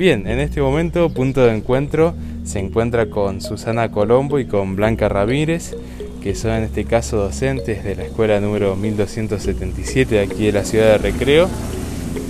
[0.00, 2.14] Bien, en este momento punto de encuentro
[2.44, 5.76] se encuentra con Susana Colombo y con Blanca Ramírez,
[6.22, 10.64] que son en este caso docentes de la escuela número 1277 de aquí de la
[10.64, 11.50] ciudad de Recreo.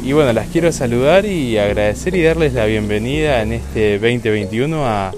[0.04, 5.12] Y bueno, las quiero saludar y agradecer y darles la bienvenida en este 2021 a,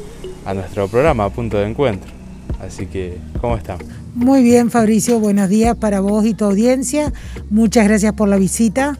[0.44, 2.12] a nuestro programa Punto de Encuentro.
[2.60, 3.78] Así que, ¿cómo están?
[4.14, 7.14] Muy bien, Fabricio, buenos días para vos y tu audiencia.
[7.48, 8.98] Muchas gracias por la visita.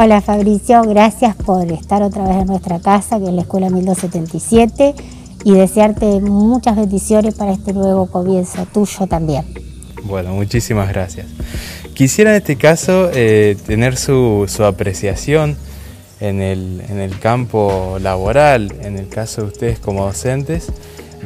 [0.00, 4.94] Hola Fabricio, gracias por estar otra vez en nuestra casa, que es la Escuela 1277,
[5.42, 9.44] y desearte muchas bendiciones para este nuevo comienzo tuyo también.
[10.04, 11.26] Bueno, muchísimas gracias.
[11.94, 15.56] Quisiera en este caso eh, tener su, apreciación
[16.20, 20.70] en el, en el campo laboral, en el caso de ustedes como docentes,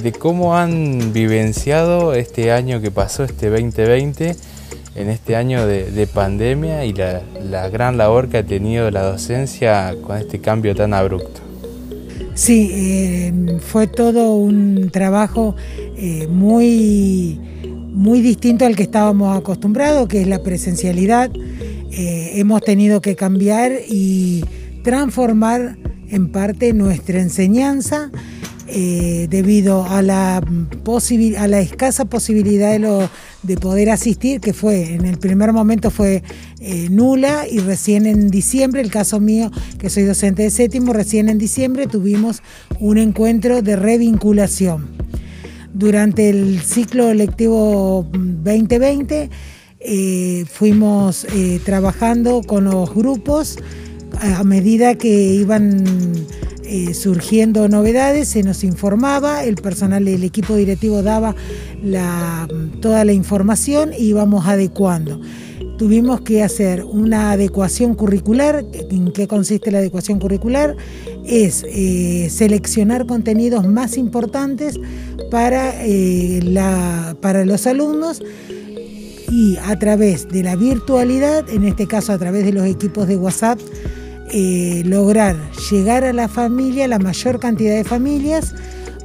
[0.03, 4.35] de cómo han vivenciado este año que pasó, este 2020,
[4.95, 10.19] en este año de, pandemia y la, gran labor que ha tenido la docencia con
[10.19, 11.41] este cambio tan abrupto.
[12.35, 15.55] Sí, eh, fue todo un trabajo
[15.97, 17.39] eh, muy,
[17.93, 21.31] muy distinto al que estábamos acostumbrados, que es la presencialidad.
[21.91, 24.45] Eh, hemos tenido que cambiar y
[24.83, 25.77] transformar
[26.09, 28.11] en parte nuestra enseñanza
[28.75, 33.09] eh, debido a la, a la escasa posibilidad de,
[33.43, 36.23] de, poder asistir, que fue en el primer momento fue
[36.59, 41.29] eh, nula y recién en diciembre, el caso mío, que soy docente de séptimo, recién
[41.29, 42.43] en diciembre tuvimos
[42.81, 44.89] un encuentro de revinculación.
[45.75, 49.29] Durante el ciclo lectivo 2020
[49.81, 51.27] eh, fuimos
[51.67, 53.59] trabajando con los grupos
[54.19, 55.85] a medida que iban
[56.75, 61.37] eh, surgiendo novedades, se nos informaba, el personal del equipo directivo daba
[62.81, 65.21] toda la información y íbamos adecuando.
[65.77, 68.65] Tuvimos que hacer una adecuación curricular.
[68.91, 70.75] ¿En qué consiste la adecuación curricular?
[71.27, 74.81] Es eh, seleccionar contenidos más importantes
[75.31, 76.41] eh,
[77.21, 78.23] para los alumnos
[79.31, 83.19] y a través de la virtualidad, en este caso a través de los equipos de
[83.19, 83.59] WhatsApp,
[84.33, 85.37] eh, lograr
[85.71, 88.55] llegar a la familia, la mayor cantidad de familias,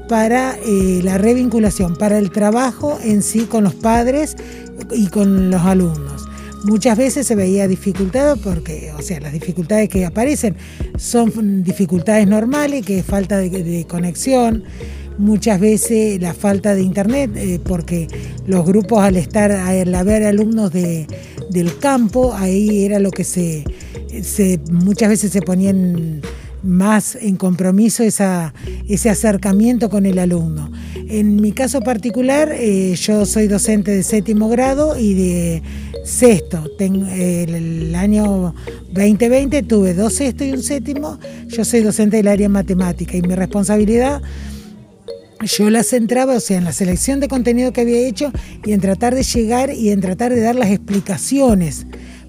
[0.08, 4.38] para eh, la revinculación, para el trabajo en sí con los padres
[4.92, 6.28] y con los alumnos.
[6.64, 10.56] Muchas veces se veía dificultado porque, o sea, las dificultades que aparecen
[10.98, 14.64] son dificultades normales, que es falta de, conexión,
[15.18, 18.08] muchas veces la falta de internet, eh, porque
[18.48, 23.64] los grupos al estar, al haber alumnos del campo, ahí era lo que se,
[24.72, 26.22] muchas veces se ponían
[26.64, 30.72] más en compromiso ese acercamiento con el alumno.
[31.10, 35.64] En mi caso particular, eh, yo soy docente de séptimo grado y de
[36.04, 36.70] sexto.
[36.80, 38.54] el, año
[38.92, 41.20] 2020 tuve dos sextos y un séptimo.
[41.48, 44.22] Yo soy docente del área matemática y mi responsabilidad
[45.44, 48.32] yo la centraba, o sea, en la selección de contenido que había hecho
[48.66, 51.86] y en tratar de llegar y en tratar de dar las explicaciones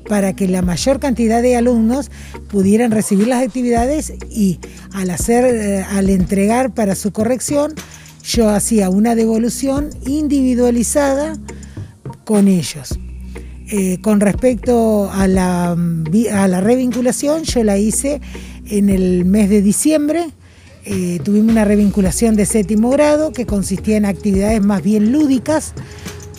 [0.09, 2.11] para que la mayor cantidad de alumnos
[2.49, 4.59] pudieran recibir las actividades y
[4.93, 7.75] al hacer, eh, al entregar para su corrección,
[8.25, 11.37] yo hacía una devolución individualizada
[12.25, 12.99] con ellos.
[13.71, 18.21] Eh, con respecto a la, a la revinculación, yo la hice
[18.67, 20.31] en el mes de diciembre.
[20.85, 25.75] Eh, tuvimos una revinculación de séptimo grado que consistía en actividades más bien lúdicas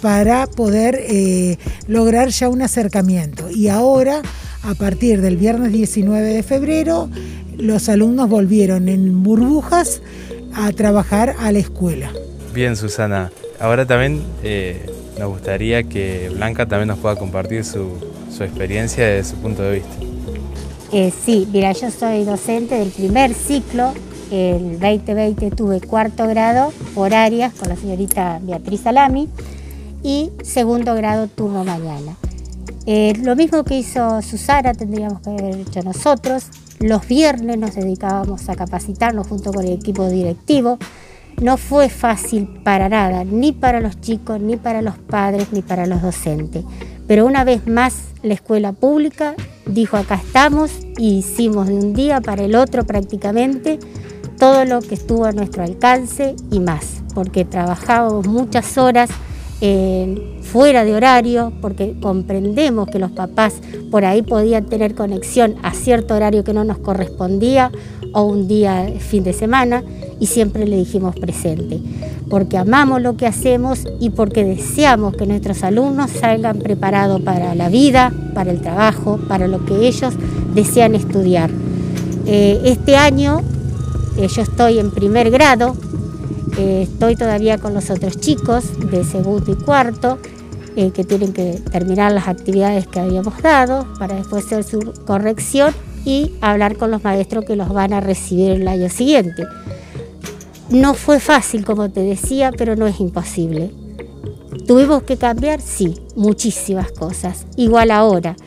[0.02, 3.50] para poder eh, lograr ya un acercamiento.
[3.50, 4.22] Y ahora,
[4.64, 7.10] a partir del viernes 19 de febrero,
[7.58, 10.02] los alumnos volvieron en burbujas
[10.54, 12.12] a trabajar a la escuela.
[12.54, 13.32] Bien, Susana.
[13.60, 14.86] Ahora también eh,
[15.20, 17.92] nos gustaría que Blanca también nos pueda compartir su,
[18.40, 19.96] experiencia desde su punto de vista.
[20.94, 23.94] Eh, sí, mira, yo soy docente del primer ciclo.
[24.32, 29.28] El 2020 tuve cuarto grado por áreas con la señorita Beatriz Alami
[30.04, 32.16] y segundo grado turno mañana.
[32.86, 36.46] Eh, lo mismo que hizo Susana tendríamos que haber hecho nosotros.
[36.80, 40.80] Los viernes nos dedicábamos a capacitarnos junto con el equipo directivo.
[41.42, 45.86] No fue fácil para nada, ni para los chicos, ni para los padres, ni para
[45.86, 46.64] los docentes.
[47.08, 49.36] Pero una vez más la escuela pública
[49.66, 53.80] dijo acá estamos y hicimos de un día para el otro prácticamente
[54.38, 59.10] todo lo que estuvo a nuestro alcance y más, porque trabajábamos muchas horas
[60.42, 63.56] fuera de horario, porque comprendemos que los papás
[63.92, 67.72] por ahí podían tener conexión a cierto horario que no nos correspondía
[68.14, 69.84] o un día fin de semana
[70.20, 71.80] y siempre le dijimos presente,
[72.30, 77.70] porque amamos lo que hacemos y porque deseamos que nuestros alumnos salgan preparados para la
[77.70, 80.14] vida, para el trabajo, para lo que ellos
[80.54, 81.50] desean estudiar.
[82.26, 83.42] Eh, este año
[84.18, 85.76] eh, yo estoy en primer grado,
[86.60, 90.20] eh, estoy todavía con los otros chicos de segundo y cuarto,
[90.94, 95.74] que tienen que terminar las actividades que habíamos dado para después hacer su corrección
[96.06, 99.44] y hablar con los maestros que los van a recibir el año siguiente.
[100.70, 103.72] No fue fácil, como te decía, pero no es imposible.
[104.68, 105.60] ¿Tuvimos que cambiar?
[105.60, 107.46] Sí, muchísimas cosas.
[107.58, 108.38] Igual ahora.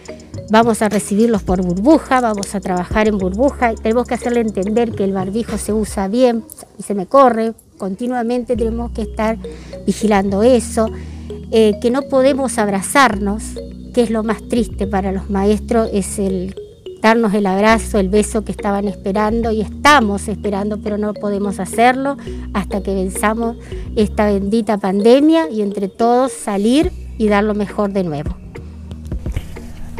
[0.51, 5.05] Vamos a recibirlos por burbuja, vamos a trabajar en burbuja, tenemos que hacerle entender que
[5.05, 6.45] el barbijo se usa bien
[6.79, 9.37] y se me corre, continuamente tenemos que estar
[9.85, 10.89] vigilando eso,
[11.51, 13.43] eh, que no podemos abrazarnos,
[13.93, 16.55] que es lo más triste para los maestros, es el
[17.03, 22.19] darnos el abrazo, el beso que estaban esperando y estamos esperando, pero no podemos hacerlo
[22.55, 23.57] hasta que venzamos
[23.97, 28.37] esta bendita pandemia y entre todos salir y dar lo mejor de nuevo.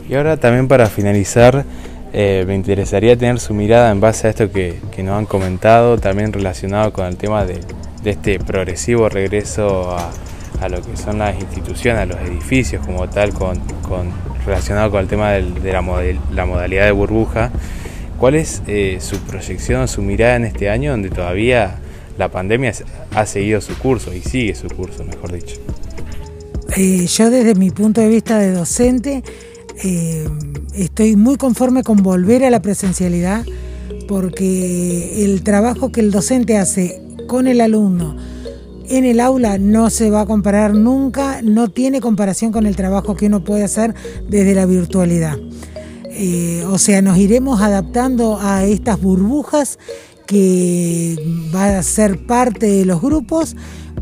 [0.09, 1.65] Y ahora también para finalizar,
[2.13, 6.33] eh, me interesaría tener su mirada en base a esto que, nos han comentado, también
[6.33, 7.61] relacionado con el tema de,
[8.05, 13.61] este progresivo regreso a, lo que son las instituciones, a los edificios como tal, con
[14.45, 17.51] relacionado con el tema de la, modalidad de burbuja.
[18.19, 21.79] ¿Cuál es eh, su proyección, su mirada en este año donde todavía
[22.19, 22.73] la pandemia
[23.15, 25.57] ha seguido su curso y sigue su curso, mejor dicho?
[26.77, 29.23] Eh, yo desde mi punto de vista de docente
[29.83, 30.29] eh,
[30.75, 33.45] estoy muy conforme con volver a la presencialidad
[34.09, 38.17] porque el trabajo que el docente hace con el alumno,
[38.89, 43.17] en el aula no se va a comparar nunca, no tiene comparación con el trabajo
[43.17, 43.95] que uno puede hacer
[44.29, 45.39] desde la virtualidad.
[46.15, 49.79] Eh, o sea, nos iremos adaptando a estas burbujas
[50.27, 51.17] que
[51.55, 53.55] va a ser parte de los grupos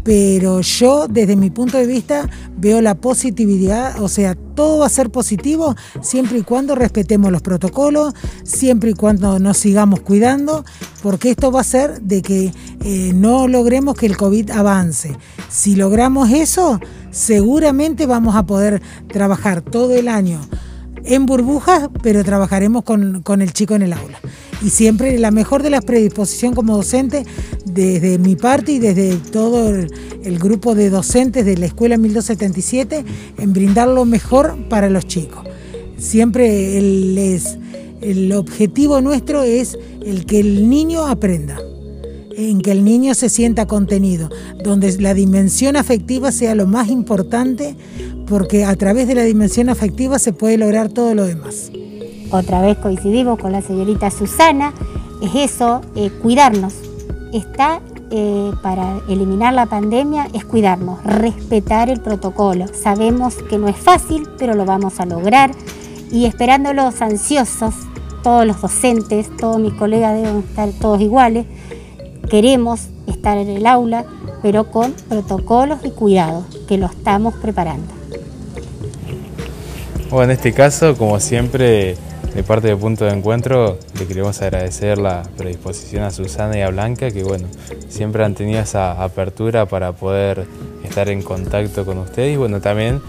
[0.03, 4.91] pero yo desde mi punto de vista veo la positividad, o sea, todo va a
[4.91, 10.65] ser positivo siempre y cuando respetemos los protocolos, siempre y cuando nos sigamos cuidando,
[11.03, 12.53] porque esto va a ser de que
[12.85, 15.17] eh, no logremos que el COVID avance.
[15.49, 16.81] Si logramos eso,
[17.11, 20.41] seguramente vamos a poder trabajar todo el año
[21.05, 24.19] en burbujas, pero trabajaremos con, con el chico en el aula
[24.63, 27.25] y siempre la mejor de las predisposiciones como docente
[27.65, 33.05] desde mi parte y desde todo el, grupo de docentes de la Escuela 1277
[33.39, 35.45] en brindar lo mejor para los chicos.
[35.99, 37.41] Siempre el,
[38.01, 41.59] el objetivo nuestro es el que el niño aprenda
[42.37, 44.31] en que el niño se sienta contenido,
[44.65, 47.75] donde la dimensión afectiva sea lo más importante,
[48.27, 51.71] porque a través de la dimensión afectiva se puede lograr todo lo demás
[52.31, 54.73] otra vez coincidimos con la señorita Susana,
[55.23, 56.75] es eso, eh, cuidarnos.
[57.33, 57.81] Está
[58.11, 62.67] eh, para eliminar la pandemia, es cuidarnos, respetar el protocolo.
[62.69, 65.53] Sabemos que no es fácil, pero lo vamos a lograr.
[66.11, 67.75] Y esperándolos ansiosos,
[68.23, 71.47] todos los docentes, todos mis colegas deben estar todos iguales.
[72.29, 74.05] Queremos estar en el aula,
[74.43, 77.93] pero con protocolos y cuidados, que lo estamos preparando.
[80.11, 81.97] Bueno, en este caso, como siempre,
[82.35, 86.71] de parte de Punto de Encuentro le queremos agradecer la predisposición a Susana y a
[86.71, 87.49] Blanca que bueno,
[87.89, 90.47] siempre han tenido esa apertura para poder
[90.85, 93.01] estar en contacto con ustedes y bueno, también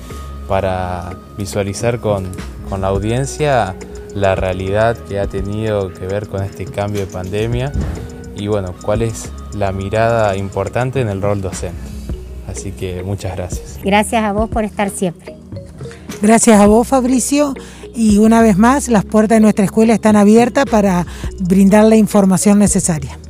[0.48, 2.32] para visualizar con,
[2.70, 3.76] con la audiencia
[4.16, 7.72] la realidad que ha tenido que ver con este cambio de pandemia
[8.36, 11.78] y bueno, cuál es la mirada importante en el rol docente.
[12.48, 13.80] Así que muchas gracias.
[13.84, 15.36] Gracias a vos por estar siempre.
[16.22, 17.54] Gracias a vos, Fabricio
[17.96, 21.06] y una vez más las puertas de nuestra escuela están abiertas para
[21.40, 23.21] brindar la información necesaria.